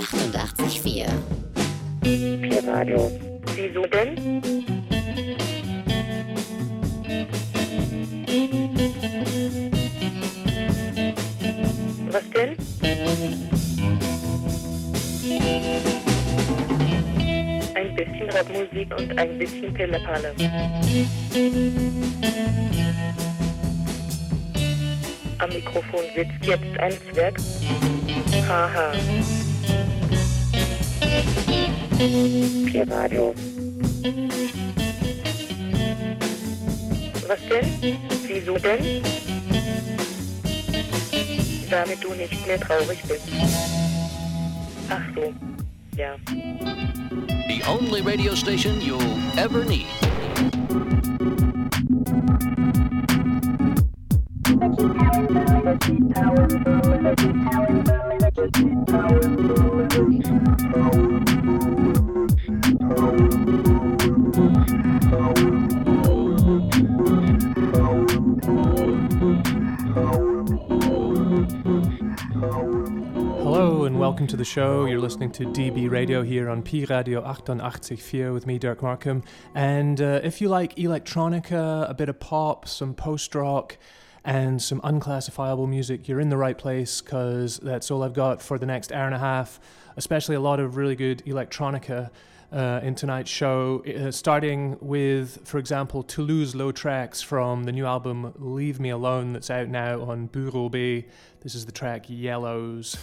[0.00, 1.06] 88,4.
[2.02, 3.10] Vier Radio.
[3.54, 4.42] Wieso denn?
[12.10, 12.56] Was denn?
[17.74, 20.34] Ein bisschen Rapmusik und ein bisschen Pillepalle.
[25.38, 27.36] Am Mikrofon sitzt jetzt ein Zwerg.
[28.48, 28.92] Haha.
[32.00, 33.34] Vier Radio.
[37.28, 37.98] Was denn?
[38.26, 39.02] Wieso denn?
[41.68, 43.28] Damit du nicht mehr traurig bist.
[44.88, 45.34] Ach so.
[45.94, 46.16] Ja.
[47.48, 49.02] The only radio station you'll
[49.36, 49.84] ever need.
[74.40, 74.86] The show.
[74.86, 79.22] You're listening to DB Radio here on Pi Radio 88.4 with me, Dirk Markham.
[79.54, 83.76] And uh, if you like electronica, a bit of pop, some post rock,
[84.24, 88.58] and some unclassifiable music, you're in the right place because that's all I've got for
[88.58, 89.60] the next hour and a half,
[89.98, 92.08] especially a lot of really good electronica.
[92.52, 97.86] Uh, in tonight's show, uh, starting with, for example, Toulouse Low Trax from the new
[97.86, 101.06] album Leave Me Alone that's out now on Bureau B.
[101.42, 102.96] This is the track Yellows.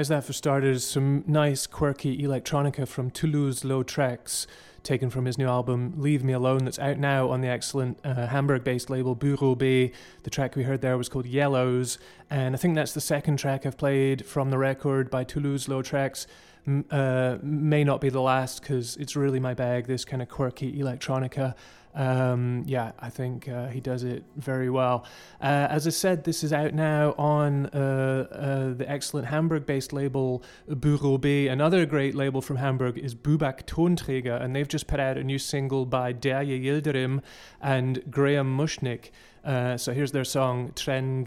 [0.00, 0.82] How's that for starters?
[0.82, 4.46] Some nice, quirky electronica from Toulouse Low Trax,
[4.82, 8.26] taken from his new album Leave Me Alone, that's out now on the excellent uh,
[8.28, 9.92] Hamburg based label Bureau B.
[10.22, 11.98] The track we heard there was called Yellows,
[12.30, 15.82] and I think that's the second track I've played from the record by Toulouse Low
[15.82, 16.26] Trax.
[16.66, 20.30] M- uh, may not be the last because it's really my bag, this kind of
[20.30, 21.54] quirky electronica.
[21.94, 25.04] Um, yeah, I think uh, he does it very well.
[25.40, 29.92] Uh, as I said, this is out now on uh, uh the excellent Hamburg based
[29.92, 30.42] label
[30.78, 31.48] Bureau B.
[31.48, 35.38] Another great label from Hamburg is Buback Tonträger, and they've just put out a new
[35.38, 37.22] single by Derya Yildirim
[37.60, 39.10] and Graham Mushnik.
[39.44, 41.24] Uh, so here's their song, Tren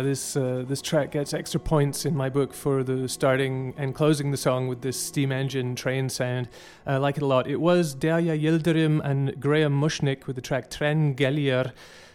[0.00, 0.04] Geliar.
[0.04, 4.30] this uh, this track gets extra points in my book for the starting and closing
[4.30, 6.48] the song with this steam engine train sound.
[6.86, 7.46] I like it a lot.
[7.46, 11.72] It was Derya Yildirim and Graham Mushnik with the track Tren Gelier,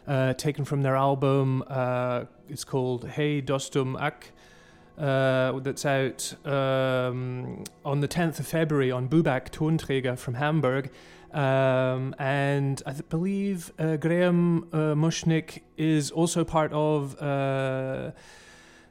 [0.08, 1.64] uh, taken from their album.
[1.68, 4.32] Uh, it's called Hey Dostum Ak.
[4.98, 10.90] Uh, that's out um, on the 10th of February on Buback Tonträger from Hamburg.
[11.36, 18.12] Um, and I th- believe uh, Graham uh, Mushnik is also part of uh,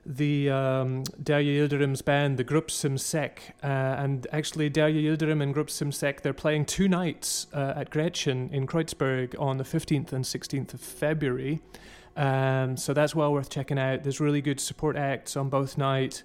[0.05, 3.39] the um, Derya Yildirim's band, the Grup Simsek.
[3.63, 8.51] Uh, and actually, Derya Yildirim and Grup Simsek, they're playing two nights uh, at Gretchen
[8.53, 11.63] in Kreuzberg on the 15th and 16th of February.
[12.15, 14.03] Um, so that's well worth checking out.
[14.03, 16.25] There's really good support acts on both nights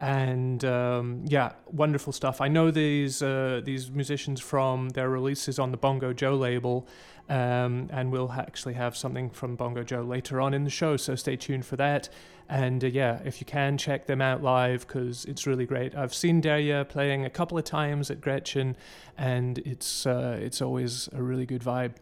[0.00, 2.40] and um, yeah, wonderful stuff.
[2.40, 6.86] I know these uh, these musicians from their releases on the Bongo Joe label,
[7.28, 10.96] um, and we'll actually have something from Bongo Joe later on in the show.
[10.96, 12.08] So stay tuned for that.
[12.48, 15.94] And uh, yeah, if you can check them out live because it's really great.
[15.96, 18.76] I've seen Daria playing a couple of times at Gretchen,
[19.16, 21.94] and it's uh, it's always a really good vibe.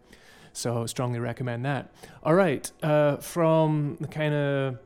[0.53, 1.91] So strongly recommend that.
[2.23, 4.79] All right, uh, from the kind of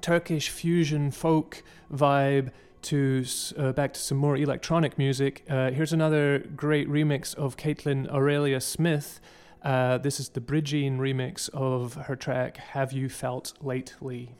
[0.00, 1.62] Turkish fusion folk
[1.92, 2.50] vibe
[2.82, 3.24] to
[3.56, 5.44] uh, back to some more electronic music.
[5.48, 9.20] Uh, here's another great remix of Kaitlyn Aurelia Smith.
[9.62, 14.34] Uh, this is the Brijean remix of her track "Have You Felt Lately."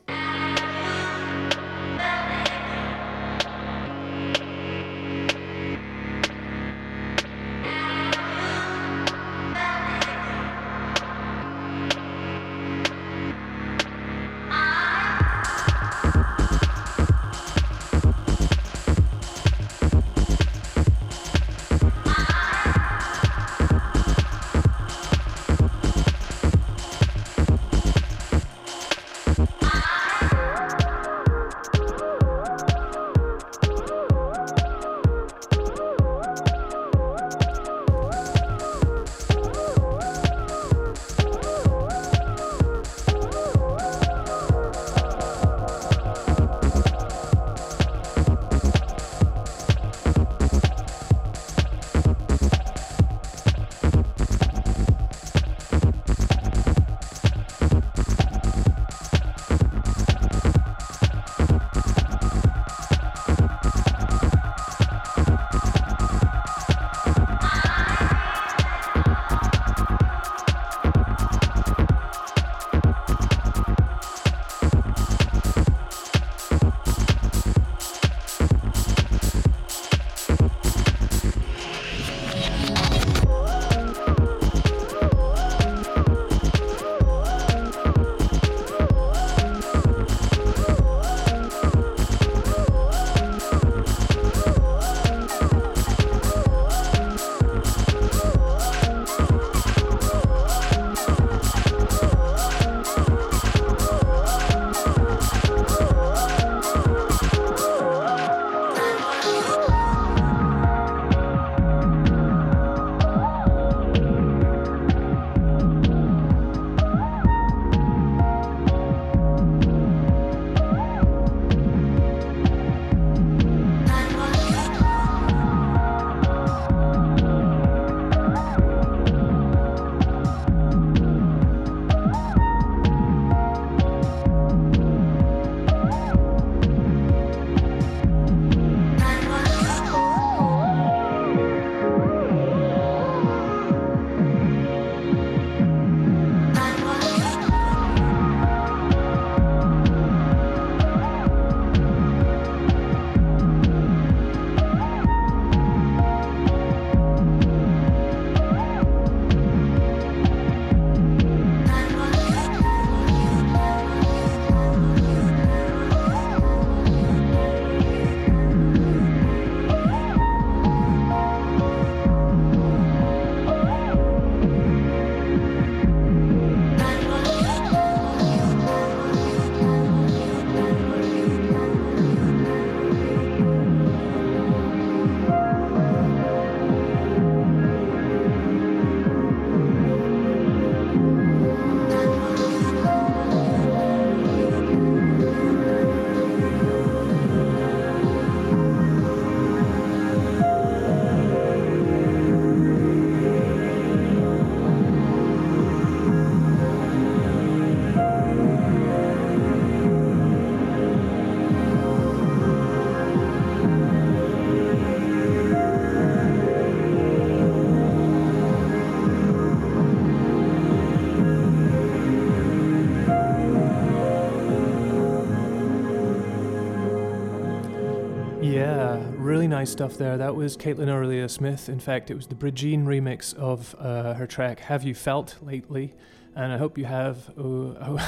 [229.49, 230.15] Nice stuff there.
[230.15, 231.69] That was Kaitlyn Aurelia Smith.
[231.69, 235.95] In fact, it was the Brijean remix of uh, her track "Have You Felt Lately,"
[236.35, 237.99] and I hope you have uh,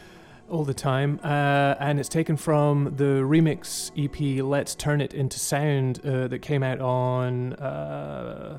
[0.50, 1.20] all the time.
[1.22, 6.40] Uh, and it's taken from the remix EP "Let's Turn It Into Sound" uh, that
[6.40, 8.58] came out on uh,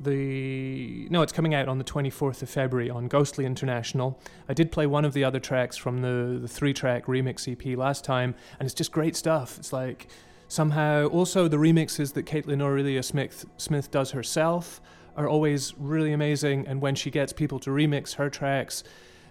[0.00, 4.20] the no, it's coming out on the 24th of February on Ghostly International.
[4.48, 7.78] I did play one of the other tracks from the the three track remix EP
[7.78, 9.56] last time, and it's just great stuff.
[9.56, 10.08] It's like
[10.48, 14.80] somehow also the remixes that Kaitlyn Aurelia Smith Smith does herself
[15.16, 18.84] are always really amazing, and when she gets people to remix her tracks.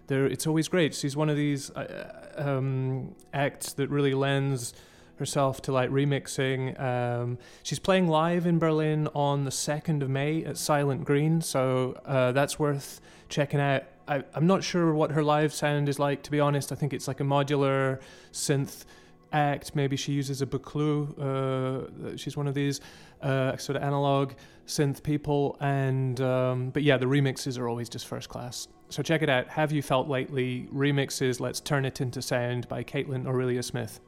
[0.08, 0.96] There, it's always great.
[0.96, 4.74] She's one of these uh, um, acts that really lends
[5.18, 6.80] herself to like remixing.
[6.80, 12.00] Um, she's playing live in Berlin on the 2nd of May at Silent Green, so
[12.06, 13.84] uh, that's worth checking out.
[14.08, 16.72] I, am not sure what her live sound is like, to be honest.
[16.72, 18.00] I think it's like a modular
[18.32, 18.86] synth
[19.32, 19.76] act.
[19.76, 21.20] Maybe she uses a Buchla.
[21.20, 22.82] Uh, she's one of these
[23.22, 24.34] uh, sort of analog
[24.66, 25.58] synth people.
[25.60, 28.68] And um, but yeah, the remixes are always just first class.
[28.90, 29.48] So check it out.
[29.50, 30.68] Have you felt lately?
[30.74, 31.40] Remixes.
[31.40, 34.00] Let's turn it into sound by Kaitlyn Aurelia Smith.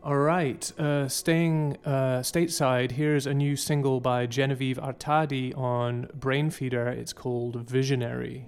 [0.00, 6.86] All right, uh, staying uh, stateside, here's a new single by Genevieve Artadi on Brainfeeder.
[6.86, 8.46] It's called Visionary.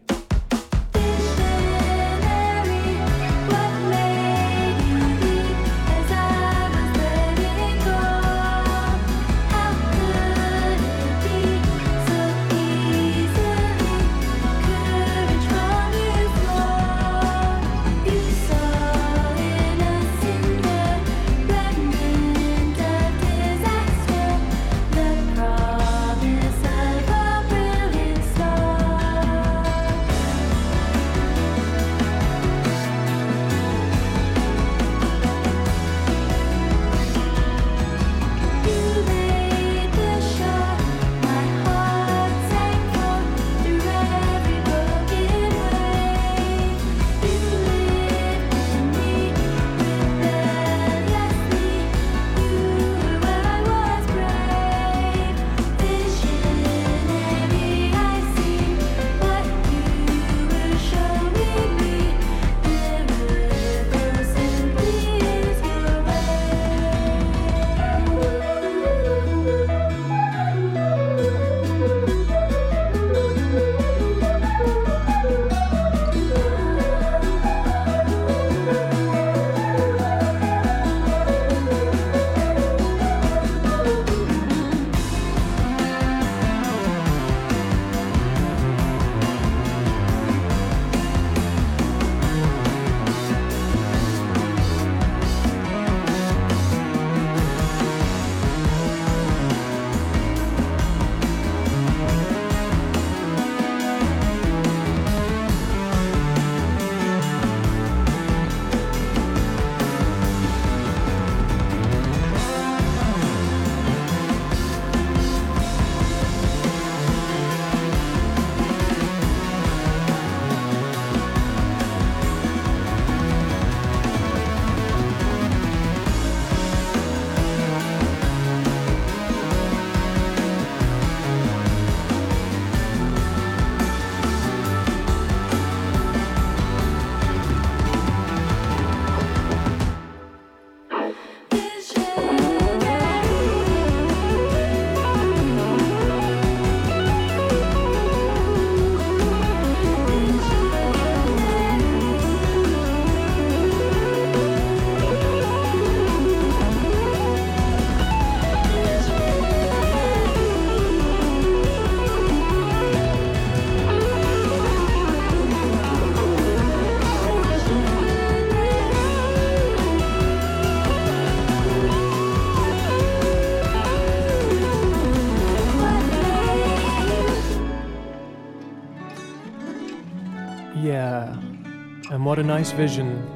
[182.30, 183.28] What a nice vision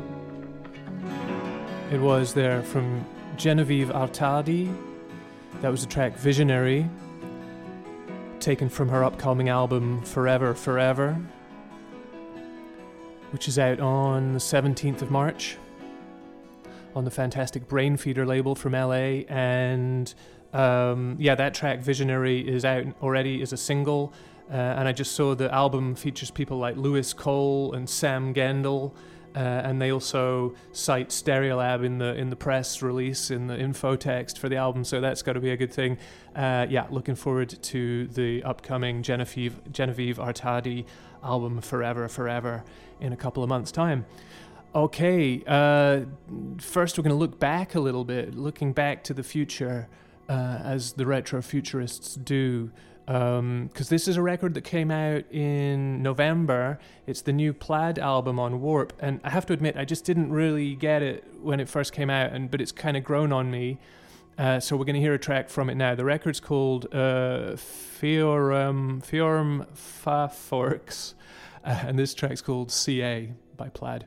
[1.91, 3.05] it was there from
[3.37, 4.73] Genevieve Artadi.
[5.63, 6.89] That was the track Visionary,
[8.39, 11.21] taken from her upcoming album Forever Forever,
[13.33, 15.57] which is out on the 17th of March
[16.95, 19.25] on the fantastic Brainfeeder label from LA.
[19.29, 20.15] And
[20.53, 24.13] um, yeah, that track Visionary is out already as a single.
[24.51, 28.93] Uh, and I just saw the album features people like Louis Cole and Sam Gendel
[29.35, 33.97] Uh, and they also cite Stereolab in the in the press release in the info
[33.97, 35.99] text for the album, so that's got to be a good thing.
[36.37, 40.85] Uh, yeah, looking forward to the upcoming Genevieve Genevieve Artadi
[41.23, 42.63] album Forever Forever
[43.01, 44.07] in a couple of months' time.
[44.73, 46.03] Okay, uh,
[46.59, 49.89] first we're going to look back a little bit, looking back to the future
[50.29, 52.71] uh, as the retro futurists do
[53.07, 56.79] because um, this is a record that came out in November.
[57.07, 60.33] It's the new Plaid album on Warp, and I have to admit, I just didn't
[60.33, 63.51] really get it when it first came out, and but it's kind of grown on
[63.51, 63.79] me.
[64.39, 65.95] Uh, so we're going to hear a track from it now.
[65.95, 71.15] The record's called uh, Feorm Feorm Fa Forks,
[71.65, 74.07] uh, and this track's called CA by Plaid.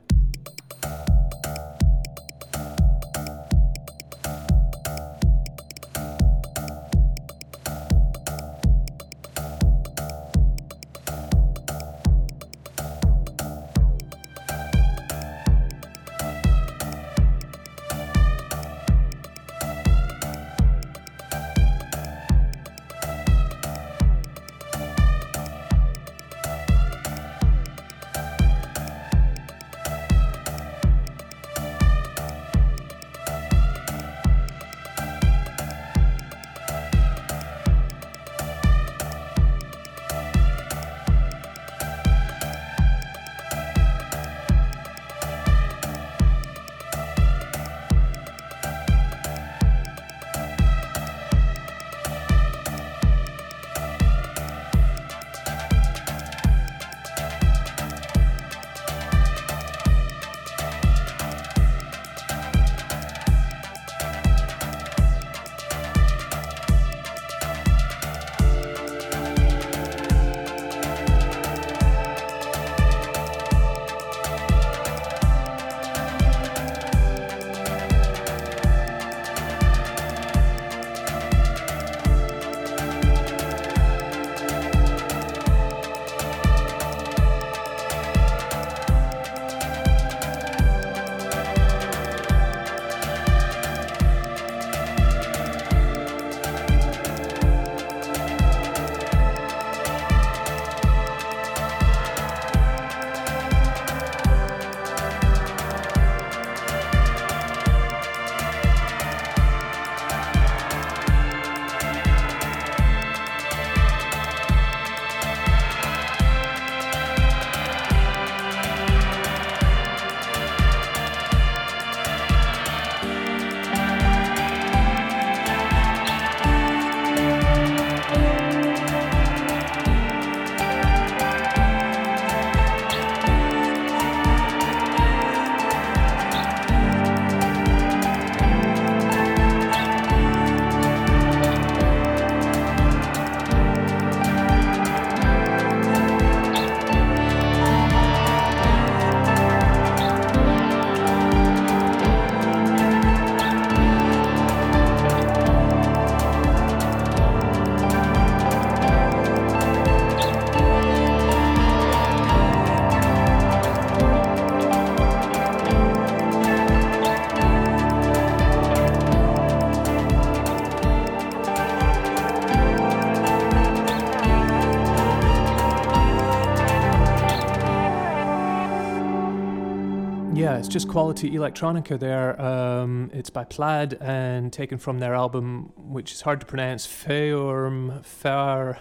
[180.68, 182.38] It's just quality electronica there.
[182.38, 188.04] Um, it's by Plaid and taken from their album, which is hard to pronounce, Feorm
[188.04, 188.78] Far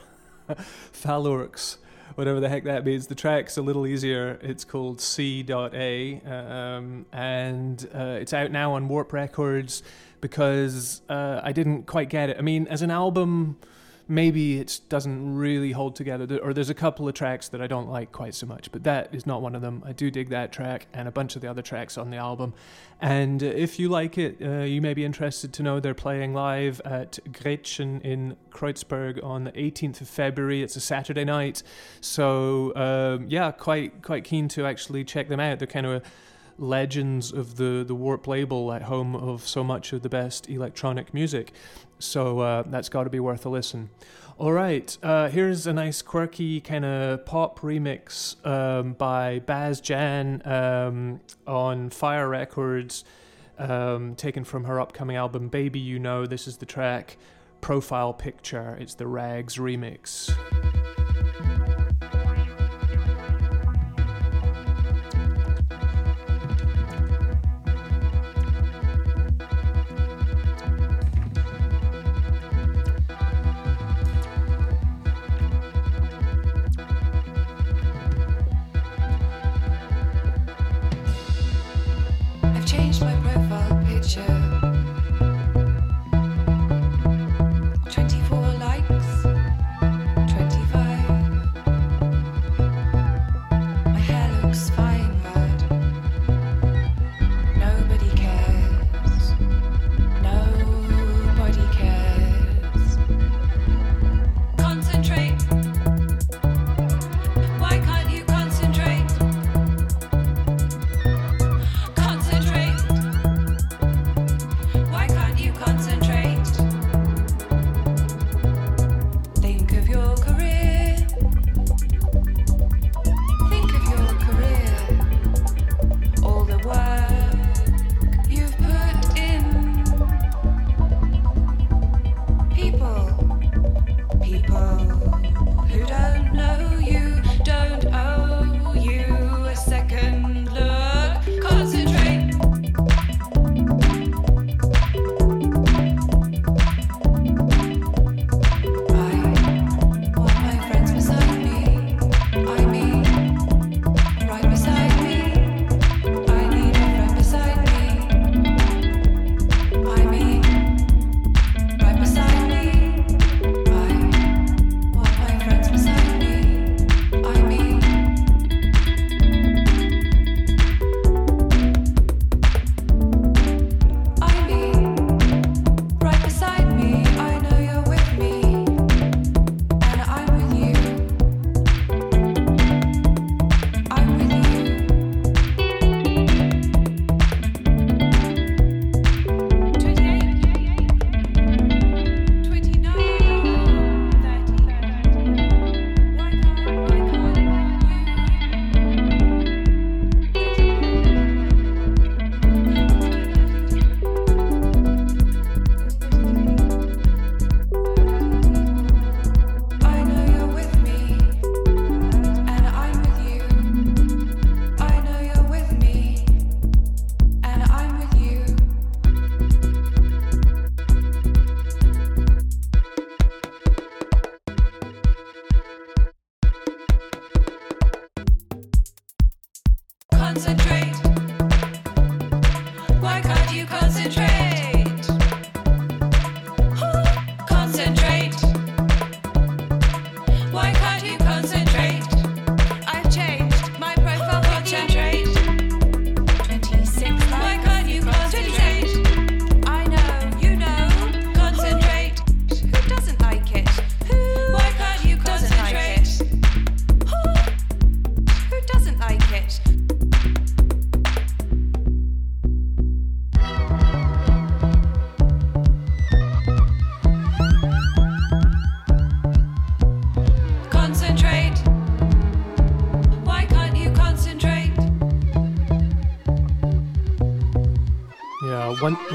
[0.49, 1.77] Falorx,
[2.15, 3.07] whatever the heck that means.
[3.07, 4.37] The track's a little easier.
[4.41, 9.81] It's called C.A, um, and uh, it's out now on Warp Records
[10.19, 12.35] because uh, I didn't quite get it.
[12.37, 13.59] I mean, as an album
[14.07, 16.39] maybe it doesn't really hold together.
[16.39, 19.13] Or there's a couple of tracks that I don't like quite so much, but that
[19.13, 19.83] is not one of them.
[19.85, 22.53] I do dig that track and a bunch of the other tracks on the album.
[23.01, 26.81] And if you like it, uh, you may be interested to know they're playing live
[26.85, 30.63] at Gretchen in Kreuzberg on the 18th of February.
[30.63, 31.61] It's a Saturday night,
[32.01, 35.59] so um, yeah, quite quite keen to actually check them out.
[35.59, 36.03] They're kind of
[36.57, 41.13] legends of the, the Warp label at home of so much of the best electronic
[41.13, 41.53] music.
[41.99, 43.89] So uh, that's got to be worth a listen.
[44.39, 50.43] All right, uh, here's a nice quirky kind of pop remix um, by Bas Jan
[50.45, 53.03] um, on Fire Records,
[53.57, 56.27] um, taken from her upcoming album Baby You Know.
[56.27, 57.17] This is the track
[57.61, 58.77] Profile Picture.
[58.79, 60.31] It's the Rags remix.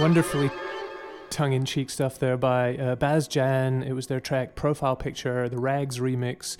[0.03, 0.51] Wonderfully
[1.31, 3.85] tongue-in-cheek stuff there by uh, Bas Jan.
[3.85, 6.57] It was their track "Profile Picture," the Rags remix,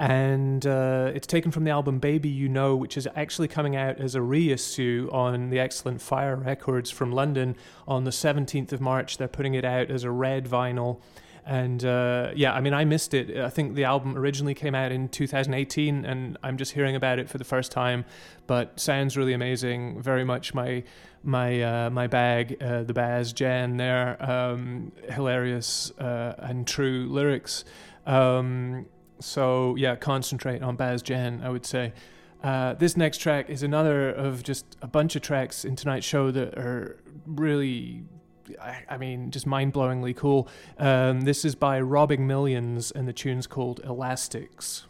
[0.00, 3.98] and uh, it's taken from the album "Baby You Know," which is actually coming out
[3.98, 9.18] as a reissue on the excellent Fire Records from London on the 17th of March.
[9.18, 10.98] They're putting it out as a red vinyl.
[11.48, 13.38] And uh, yeah, I mean, I missed it.
[13.38, 17.26] I think the album originally came out in 2018, and I'm just hearing about it
[17.30, 18.04] for the first time.
[18.46, 20.02] But sounds really amazing.
[20.02, 20.84] Very much my
[21.22, 22.58] my uh, my bag.
[22.60, 27.64] Uh, the Bas Jan there, um, hilarious uh, and true lyrics.
[28.04, 28.84] Um,
[29.18, 31.40] so yeah, concentrate on Bas Jan.
[31.42, 31.94] I would say.
[32.44, 36.30] Uh, this next track is another of just a bunch of tracks in tonight's show
[36.30, 38.04] that are really
[38.60, 40.48] I, mean, just mind blowingly cool.
[40.78, 44.87] Um, this is by Robbing Millions, and the tune's called Elastics.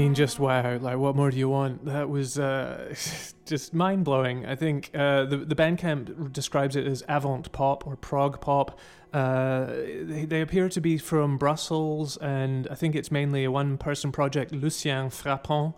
[0.00, 0.78] Mean, just wow!
[0.78, 1.84] Like, what more do you want?
[1.84, 2.94] That was uh,
[3.44, 4.46] just mind blowing.
[4.46, 8.78] I think uh, the the Bandcamp describes it as avant pop or prog pop.
[9.12, 13.76] Uh, they, they, appear to be from Brussels, and I think it's mainly a one
[13.76, 15.74] person project, Lucien Fraipont.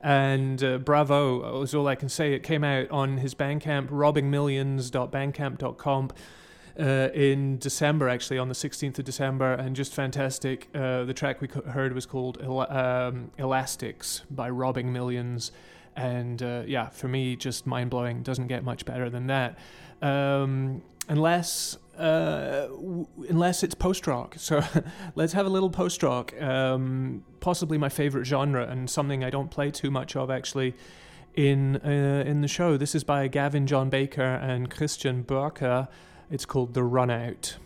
[0.00, 2.32] And uh, bravo is all I can say.
[2.32, 6.12] It came out on his Bandcamp, robbingmillions.bandcamp.com
[6.78, 10.68] uh, in December, actually, on the 16th of December, and just fantastic.
[10.74, 15.52] Uh, the track we heard was called um, Elastics by Robbing Millions.
[15.96, 18.22] And uh, yeah, for me, just mind blowing.
[18.22, 19.58] Doesn't get much better than that.
[20.02, 24.34] Um, unless uh, w- unless it's post rock.
[24.38, 24.62] So
[25.14, 26.38] let's have a little post rock.
[26.40, 30.74] Um, possibly my favorite genre and something I don't play too much of actually
[31.34, 32.76] in uh, in the show.
[32.76, 35.88] This is by Gavin John Baker and Christian Burke.
[36.30, 37.56] It's called The Run Out.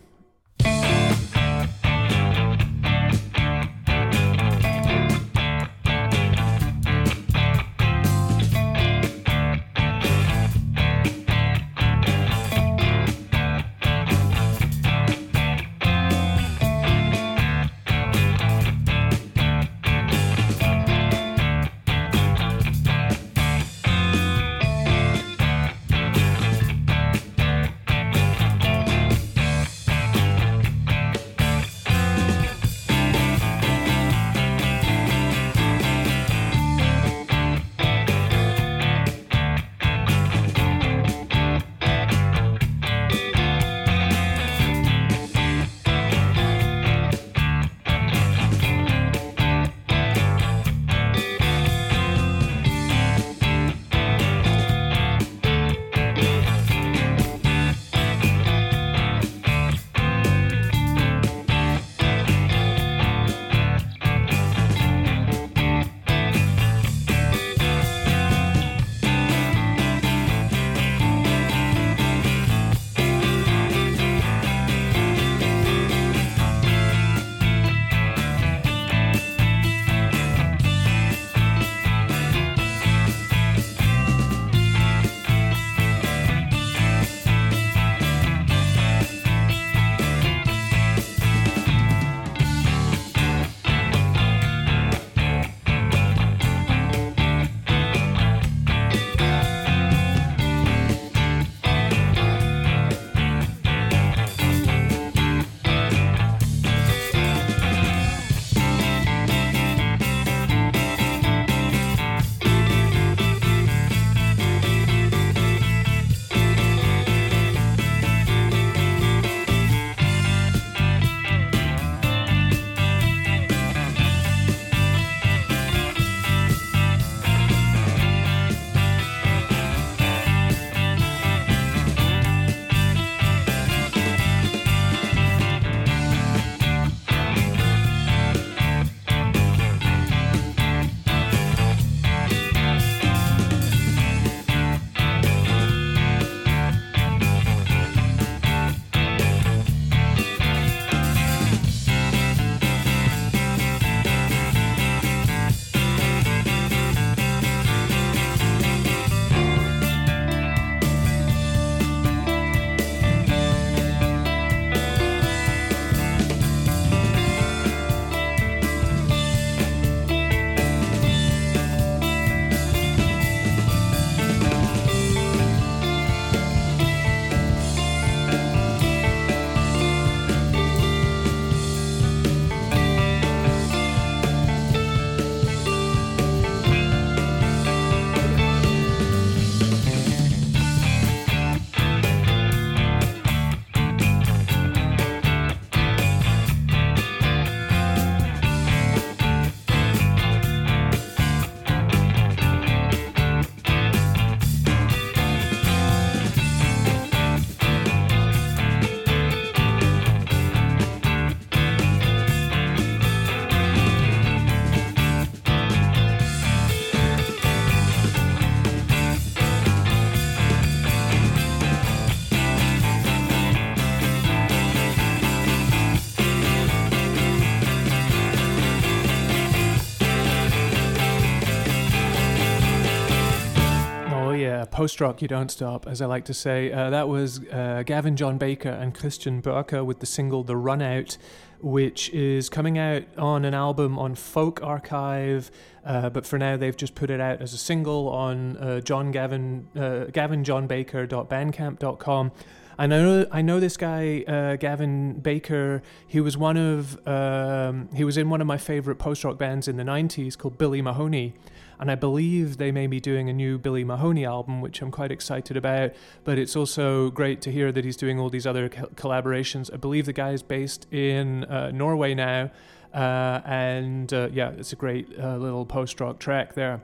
[234.81, 236.71] Post rock, you don't stop, as I like to say.
[236.71, 240.81] Uh, that was uh, Gavin John Baker and Christian Burke with the single The Run
[240.81, 241.19] Out,
[241.59, 245.51] which is coming out on an album on Folk Archive.
[245.85, 249.11] Uh, but for now, they've just put it out as a single on uh, John
[249.11, 252.31] Gavin, uh, gavinjohnbaker.bandcamp.com.
[252.79, 255.83] And I know I know this guy uh, Gavin Baker.
[256.07, 259.67] He was one of um, he was in one of my favorite post rock bands
[259.67, 261.33] in the '90s called Billy Mahonie,
[261.81, 265.11] and I believe they may be doing a new Billy Mahonie album, which I'm quite
[265.11, 265.91] excited about.
[266.23, 269.73] But it's also great to hear that he's doing all these other co- collaborations.
[269.73, 272.51] I believe the guy is based in uh, Norway now,
[272.93, 276.81] uh, and uh, yeah, it's a great uh, little post rock track there,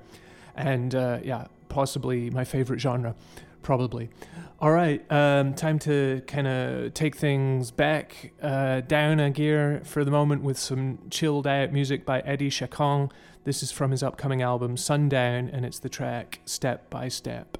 [0.55, 3.15] and uh, yeah, possibly my favorite genre,
[3.61, 4.09] probably.
[4.59, 10.03] All right, um, time to kind of take things back uh, down a gear for
[10.03, 13.11] the moment with some chilled out music by Eddie Chacon.
[13.47, 17.57] This is from his upcoming album Sundown, and it's the track Step by Step.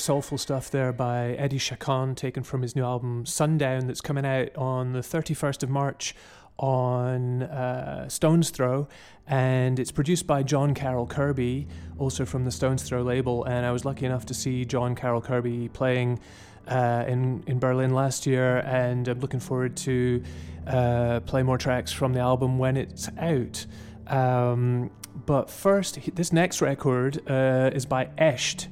[0.00, 4.54] Soulful stuff there by Eddie Chacon, taken from his new album Sundown, that's coming out
[4.56, 6.14] on the 31st of March
[6.58, 8.88] on uh, Stones Throw,
[9.26, 13.44] and it's produced by John Carroll Kirby, also from the Stones Throw label.
[13.44, 16.20] And I was lucky enough to see John Carroll Kirby playing
[16.66, 20.22] uh, in in Berlin last year, and I'm looking forward to
[20.66, 23.66] uh, play more tracks from the album when it's out.
[24.06, 24.90] Um,
[25.26, 28.68] but first, this next record uh, is by Escht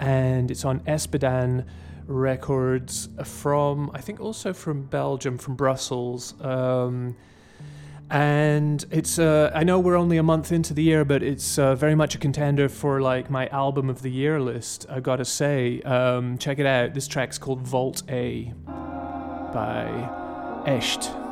[0.00, 1.64] and it's on Sdban
[2.06, 6.34] Records from, I think, also from Belgium, from Brussels.
[6.40, 7.16] Um,
[8.10, 11.76] and it's uh, I know we're only a month into the year, but it's uh,
[11.76, 14.86] very much a contender for like my album of the year list.
[14.90, 16.94] I gotta say, um, check it out.
[16.94, 19.86] This track's called Vault A by
[20.66, 21.29] Escht.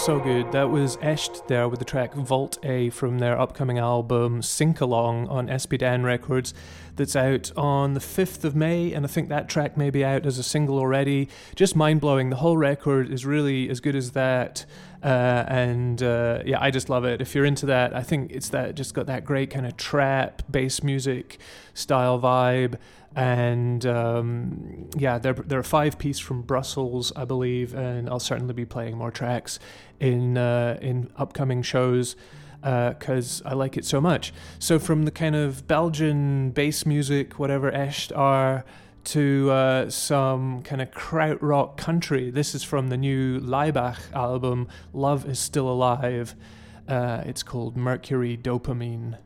[0.00, 0.50] So good.
[0.52, 5.28] That was Esht there with the track Vault A from their upcoming album Sink Along
[5.28, 6.54] on Sdban Records
[6.96, 10.24] that's out on the 5th of May, and I think that track may be out
[10.24, 11.28] as a single already.
[11.54, 12.30] Just mind blowing.
[12.30, 14.64] The whole record is really as good as that.
[15.02, 17.20] Uh, and uh, yeah, I just love it.
[17.20, 20.42] If you're into that, I think it's that just got that great kind of trap
[20.50, 21.38] bass music
[21.72, 22.76] style vibe
[23.16, 28.54] and um, yeah, they're they're a five piece from Brussels, I believe, and I'll certainly
[28.54, 29.58] be playing more tracks
[29.98, 32.14] in uh, in upcoming shows
[32.60, 34.32] because uh, I like it so much.
[34.58, 38.64] So from the kind of Belgian bass music, whatever Esht are,
[39.04, 42.30] to uh, some kind of krautrock country.
[42.30, 46.34] This is from the new Laibach album, Love is Still Alive.
[46.88, 49.18] Uh, it's called Mercury Dopamine.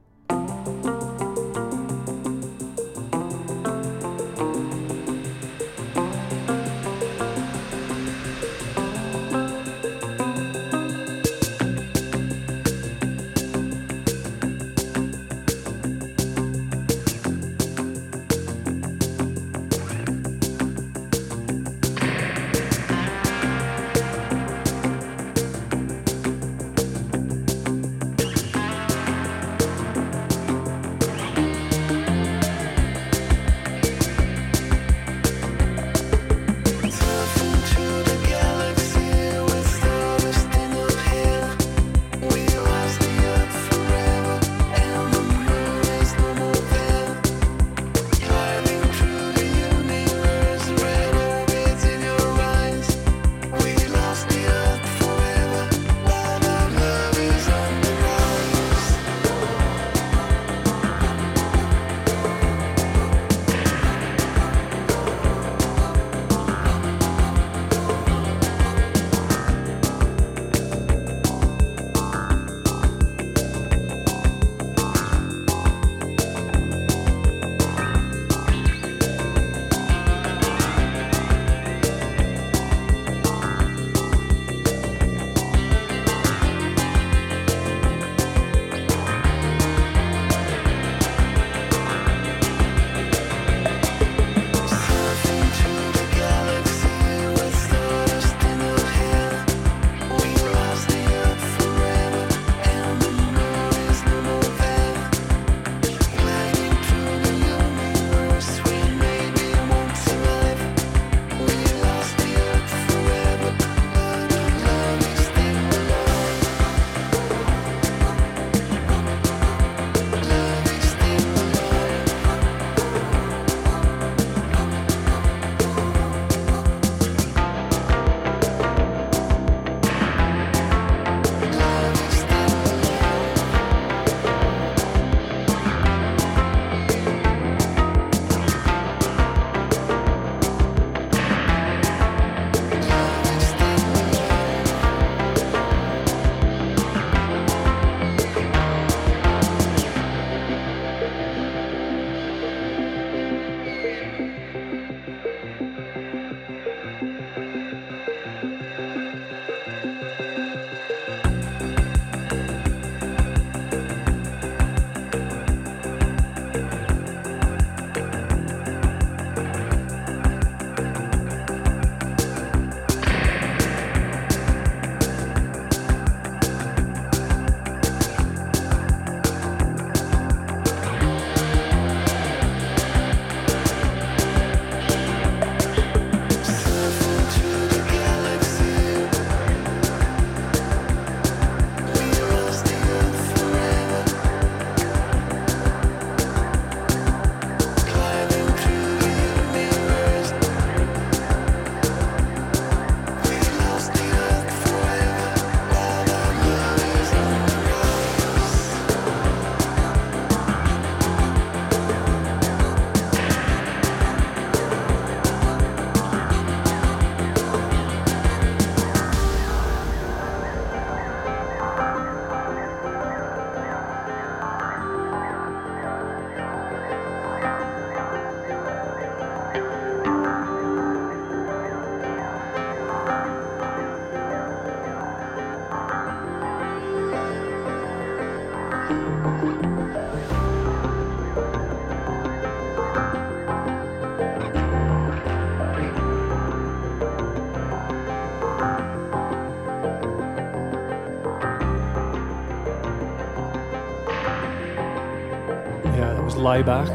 [256.44, 256.92] Laibach.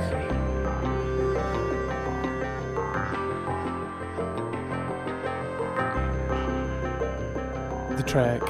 [7.98, 8.44] The track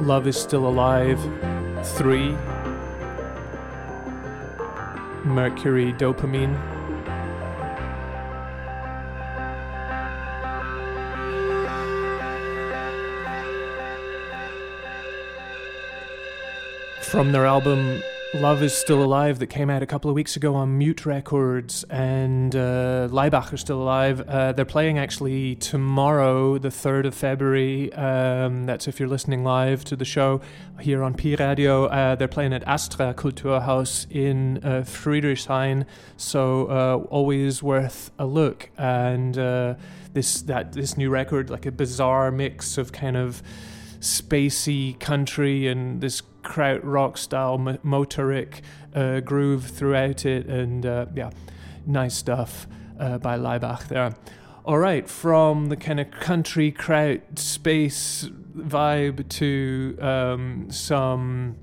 [0.00, 1.20] Love is Still Alive
[1.84, 2.36] 3
[5.22, 6.58] Mercury Dopamine.
[17.02, 18.02] From their album
[18.34, 21.84] Love is Still Alive that came out a couple of weeks ago on Mute Records,
[21.90, 24.22] and uh, Laibach are still alive.
[24.26, 27.92] Uh, they're playing actually tomorrow, the 3rd of February.
[27.92, 30.40] Um, that's if you're listening live to the show
[30.80, 31.84] here on Pi Radio.
[31.84, 35.84] Uh, they're playing at Astra Kulturhaus in uh, Friedrichshain,
[36.16, 38.70] so uh, always worth a look.
[38.78, 39.74] And uh,
[40.14, 43.42] this that this new record, like a bizarre mix of kind of
[44.00, 48.60] spacey country and this krautrock style motoric
[48.94, 51.30] uh, groove throughout it, and uh, yeah,
[51.86, 52.66] nice stuff
[52.98, 54.14] uh, by Laibach there.
[54.64, 61.56] All right, from the kind of country kraut space vibe to um, some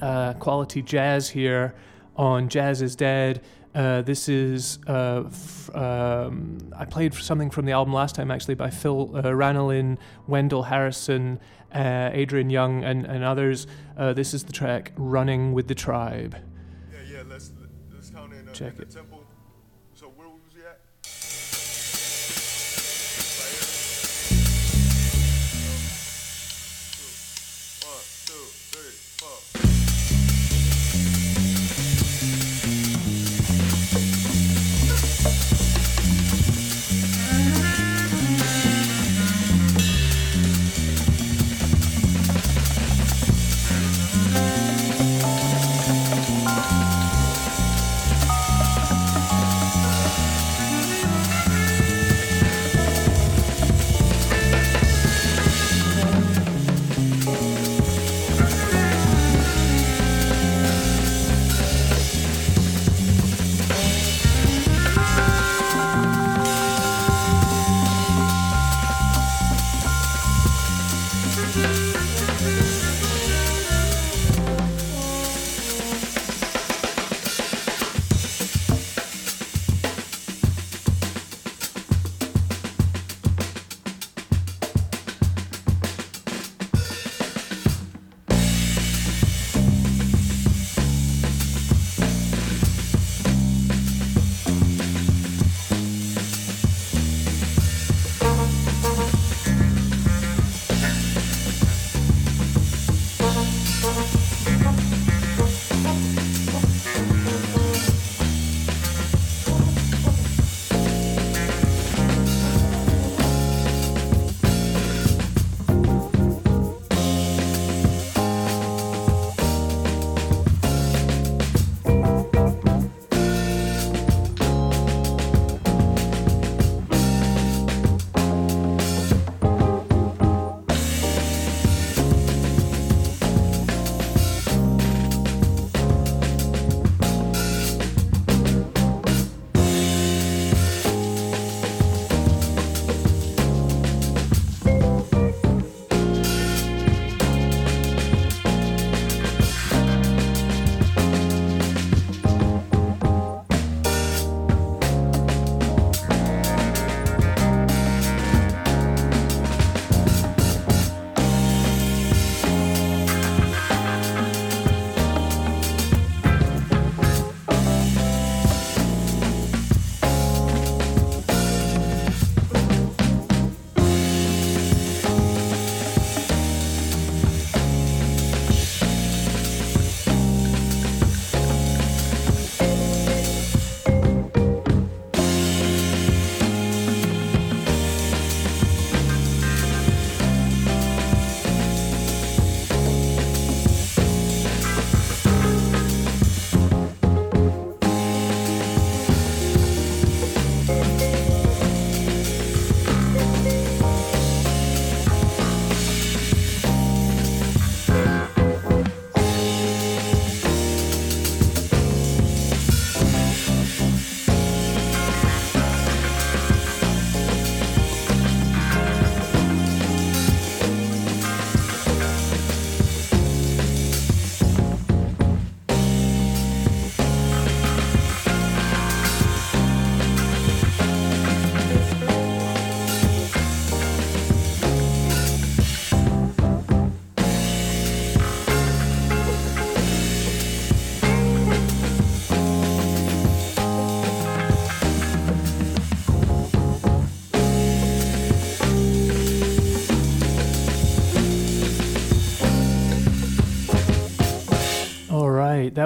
[0.00, 1.74] uh, quality jazz here
[2.16, 3.42] on Jazz is Dead.
[3.74, 8.54] Uh, this is uh, f- um, I played something from the album last time actually
[8.54, 9.96] by Phil uh, Ranelin,
[10.26, 11.38] Wendell Harrison,
[11.74, 13.66] uh, Adrian Younge, and, and others.
[13.96, 16.36] Uh, this is the track "Running with the Tribe."
[16.92, 17.22] Yeah, yeah.
[17.28, 17.52] Let's
[17.92, 18.92] let's count in, uh, Check in the it.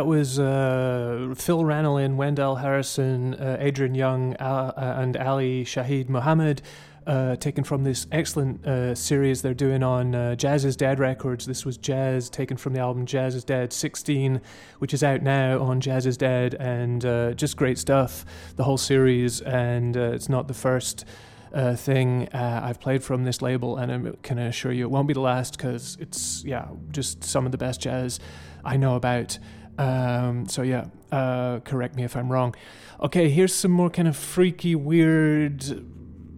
[0.04, 6.60] That was uh, Phil Ranelin, Wendell Harrison, uh, Adrian Younge, uh, and Ali Shaheed Muhammad.
[7.06, 11.46] Uh, taken from this excellent uh, series they're doing on uh, Jazz is Dead Records.
[11.46, 14.42] This was Jazz, taken from the album Jazz is Dead 16,
[14.78, 18.26] which is out now on Jazz is Dead, and uh, just great stuff,
[18.56, 19.40] the whole series.
[19.40, 21.06] And uh, it's not the first
[21.54, 25.14] uh, thing I've played from this label, and I can assure you it won't be
[25.14, 28.20] the last because it's, yeah, just some of the best jazz
[28.66, 29.38] I know about.
[29.78, 32.54] Um, so, yeah, uh, correct me if I'm wrong.
[33.00, 35.64] Okay, here's some more kind of freaky, weird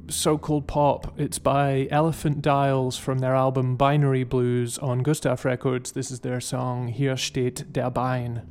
[0.09, 1.18] so called pop.
[1.18, 5.93] It's by Elephant Dials from their album Binary Blues on Gustav Records.
[5.93, 8.43] This is their song Hier steht der Bein.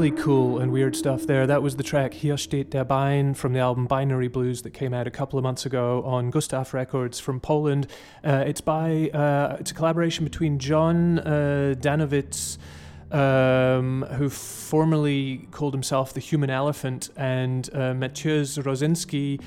[0.00, 1.46] Really cool and weird stuff there.
[1.46, 4.94] That was the track Hier steht der Bein from the album Binary Blues that came
[4.94, 7.86] out a couple of months ago on Gustav Records from Poland.
[8.24, 12.56] Uh, it's by uh, it's a collaboration between John uh, Danowitz,
[13.10, 19.38] um, who formerly called himself the Human Elephant, and uh, Mathieu Rosinski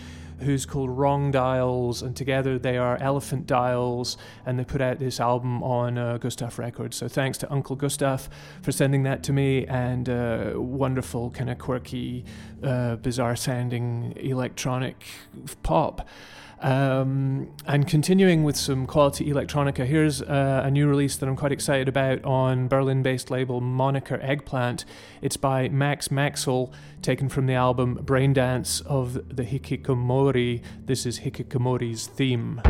[0.43, 5.19] who's called Wrong Dials, and together they are Elephant Dials, and they put out this
[5.19, 6.97] album on uh, Gustav Records.
[6.97, 8.29] So thanks to Uncle Gustav
[8.61, 12.25] for sending that to me, and uh, wonderful, kind of quirky,
[12.63, 15.03] uh, bizarre sounding electronic
[15.63, 16.07] pop.
[16.64, 21.51] Um, and continuing with some quality electronica, here's uh, a new release that I'm quite
[21.51, 24.86] excited about on Berlin based label Moniker Eggplant.
[25.22, 30.64] It's by Max Maxwell, taken from the album Brain Dance of the Hikikomori.
[30.86, 32.61] This is Hikikomori's theme.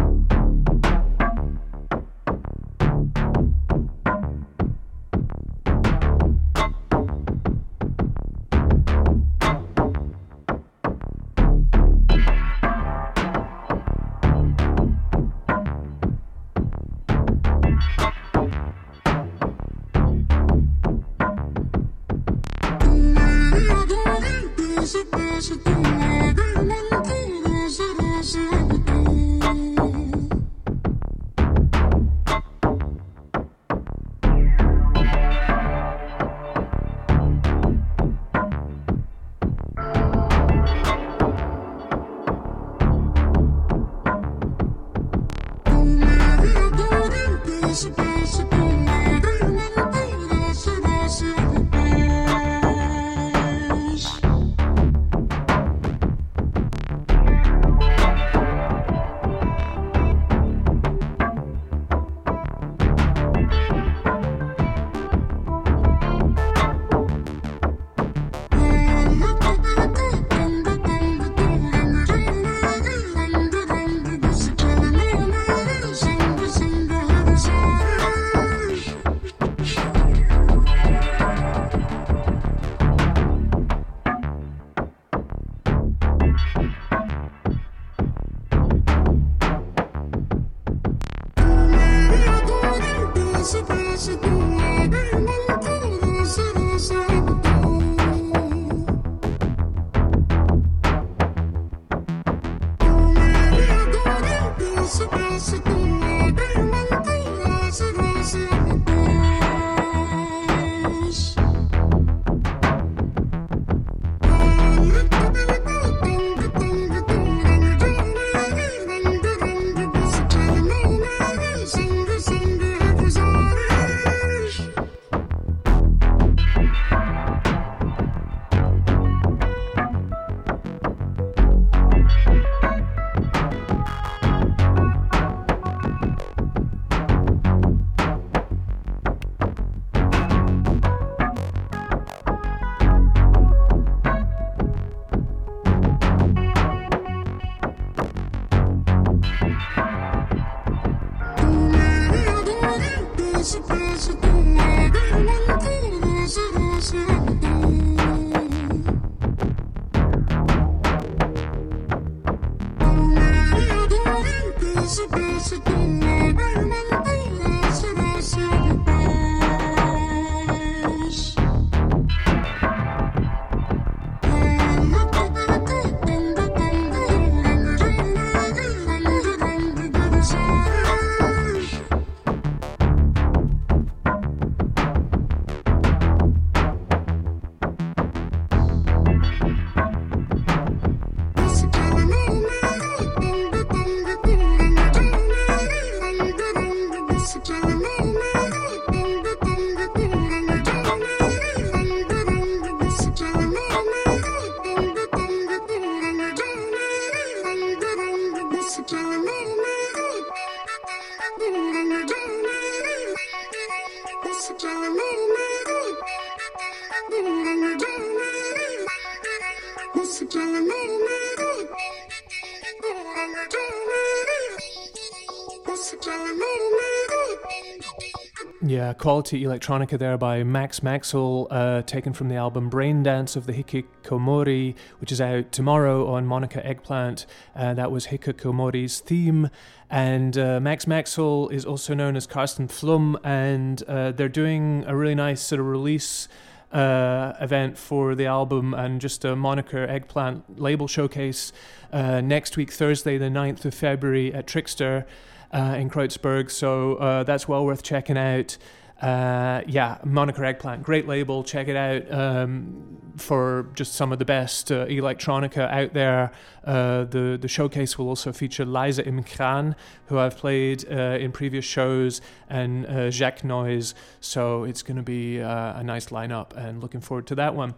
[229.04, 233.51] Quality electronica there by Max Maxwell, uh, taken from the album Brain Dance of the
[233.51, 237.26] Hikikomori, which is out tomorrow on Moniker Eggplant.
[237.54, 239.49] Uh, that was Hikikomori's theme.
[239.89, 244.95] And uh, Max Maxwell is also known as Karsten Flum, and uh, they're doing a
[244.95, 246.30] really nice sort of release
[246.72, 251.51] uh, event for the album and just a Moniker Eggplant label showcase
[251.91, 255.06] uh, next week, Thursday, the 9th of February at Trickster
[255.51, 256.49] uh, in Kreuzberg.
[256.49, 258.58] So uh, that's well worth checking out.
[259.04, 261.43] Uh, yeah, Moniker Eggplant, great label.
[261.43, 266.32] Check it out um, for just some of the best uh, electronica out there.
[266.64, 269.76] Uh, the the showcase will also feature Liza Imkran,
[270.06, 273.93] who I've played uh, in previous shows, and uh, Jacques Noise.
[274.22, 277.76] So it's going to be uh, a nice lineup, and looking forward to that one.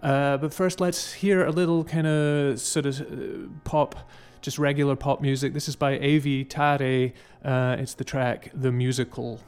[0.00, 3.04] but first, let's hear a little kind of sort of
[3.64, 4.08] pop
[4.40, 5.52] just regular pop music.
[5.52, 7.12] This is by Avey Tare.
[7.44, 9.40] Uh, it's the track The Musical.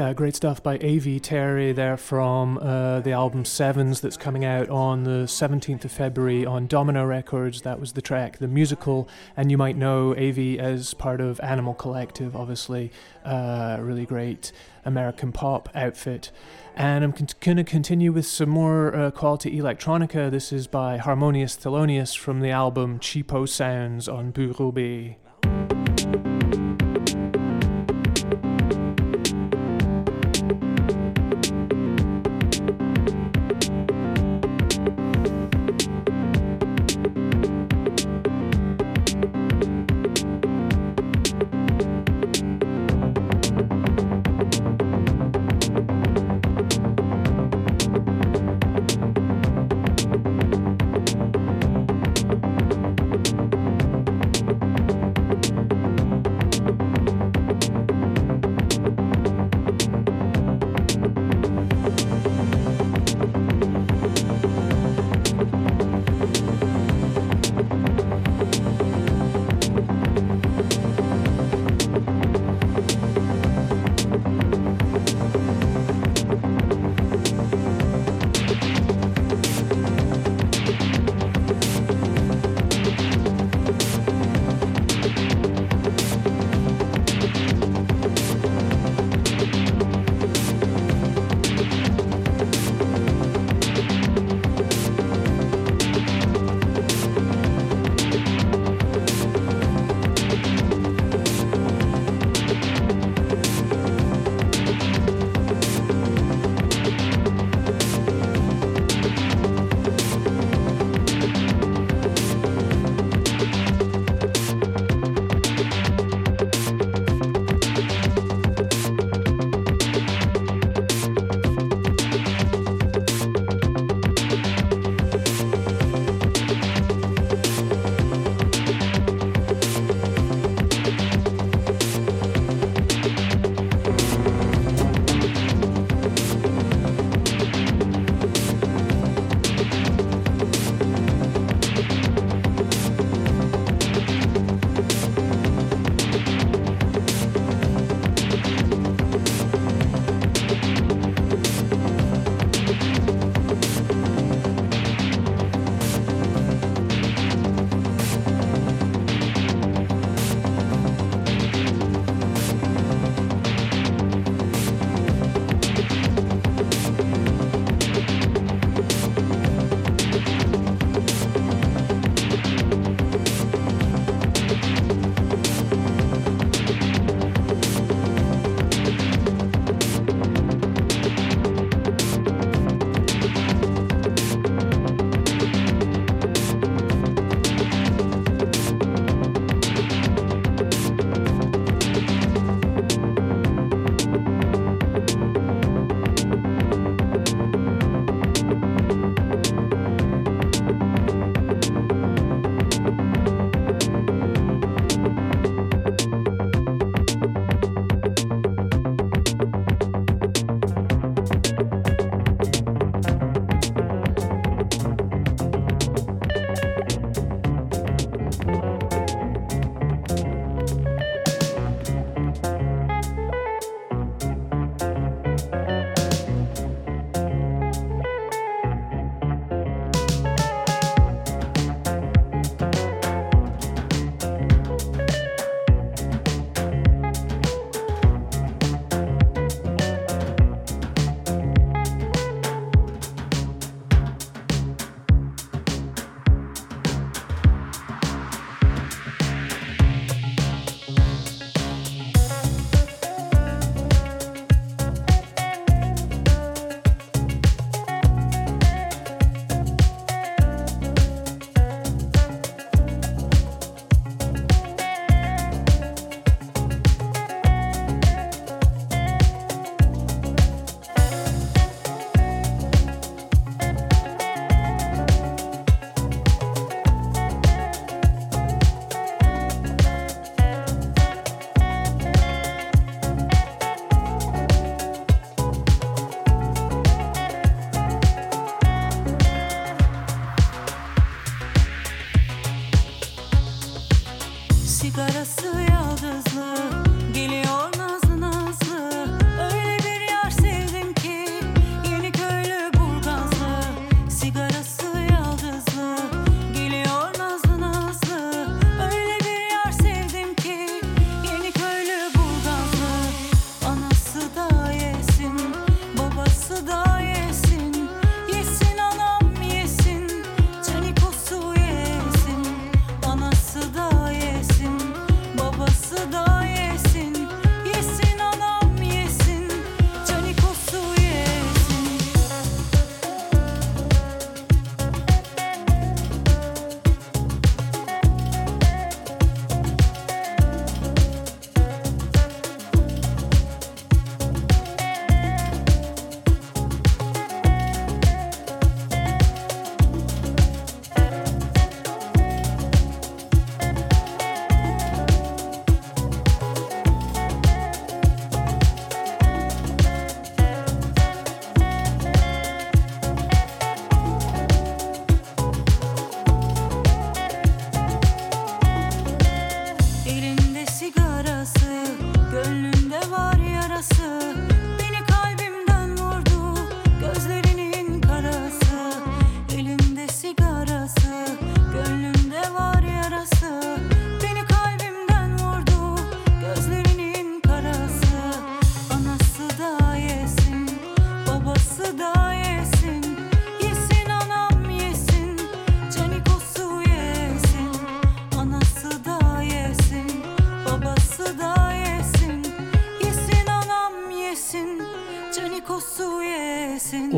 [0.00, 4.70] Yeah, great stuff by Avey Tare there from uh, the album Sevens that's coming out
[4.70, 7.60] on the 17th of February on Domino Records.
[7.60, 9.10] That was the track, The Musical.
[9.36, 10.58] And you might know A.V.
[10.58, 12.90] as part of Animal Collective, obviously.
[13.26, 14.52] Uh, really great
[14.86, 16.30] American pop outfit.
[16.74, 20.30] And I'm con- going to continue with some more uh, quality electronica.
[20.30, 25.18] This is by Harmonious Thelonious from the album Cheapo Sounds on Bureau B.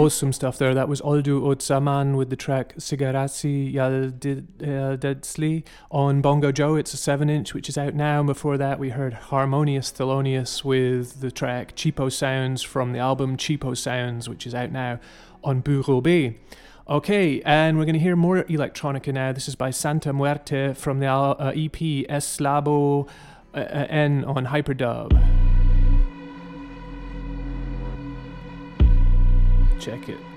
[0.03, 0.75] Awesome stuff there.
[0.75, 5.63] That was Oldu Otsaman with the track Sigaratsi Yaldetsli
[5.93, 6.75] on Bongo Joe.
[6.75, 8.21] It's a 7 inch which is out now.
[8.25, 13.77] Before that, we heard Harmonious Thelonious with the track Cheapo Sounds from the album Cheapo
[13.77, 14.99] Sounds, which is out now
[15.45, 16.37] on Bureau B.
[16.89, 19.31] Okay, and we're going to hear more electronica now.
[19.31, 21.79] This is by Santa Muerte from the uh, EP
[22.11, 23.09] Eslabo
[23.55, 25.42] uh, uh, N on Hyperdub.
[29.83, 30.32] Check it.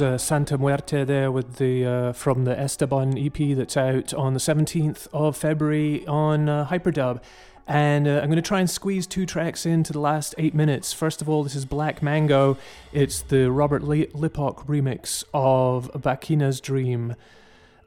[0.00, 4.34] Was uh, Santa Muerte there with the uh, from the Esteban EP that's out on
[4.34, 7.22] the 17th of February on uh, Hyperdub.
[7.66, 10.92] And uh, I'm going to try and squeeze two tracks into the last eight minutes.
[10.92, 12.58] First of all, this is Black Mango.
[12.92, 17.16] It's the Robert Lipok remix of Bakina's Dream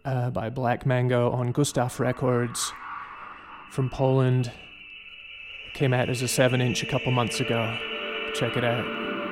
[0.03, 2.73] uh, by Black Mango on Gustav Records
[3.69, 4.51] from Poland.
[5.75, 7.77] Came out as a 7 inch a couple months ago.
[8.33, 9.28] Check it out.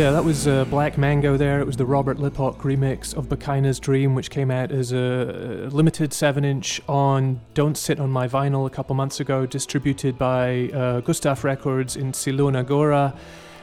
[0.00, 1.60] Yeah, that was uh, Black Mango there.
[1.60, 6.14] It was the Robert Lipok remix of Bakaina's Dream, which came out as a limited
[6.14, 11.00] 7 inch on Don't Sit on My Vinyl a couple months ago, distributed by uh,
[11.00, 13.14] Gustav Records in Zielona Góra.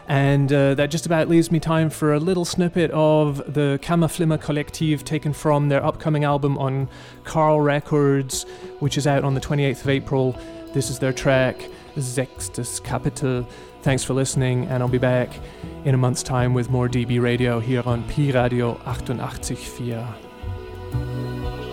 [0.07, 4.37] And uh, that just about leaves me time for a little snippet of the Kammerflimmer
[4.37, 6.87] Kollektief taken from their upcoming album on
[7.23, 8.43] Karl Records,
[8.77, 10.39] which is out on the 28th of April.
[10.71, 13.47] This is their track, Sechstes Kapitel.
[13.81, 15.29] Thanks for listening, and I'll be back
[15.85, 21.66] in a month's time with more DB Radio here on Pi Radio 88.4.